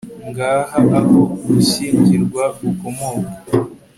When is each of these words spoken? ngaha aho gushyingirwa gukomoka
ngaha 0.27 0.63
aho 0.97 1.19
gushyingirwa 1.45 2.43
gukomoka 2.59 3.35